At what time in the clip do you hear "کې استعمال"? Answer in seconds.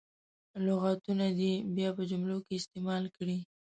2.45-3.03